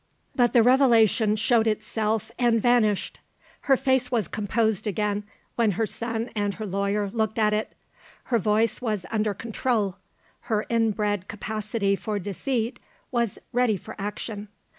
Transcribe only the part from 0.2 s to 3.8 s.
But the revelation showed itself, and vanished. Her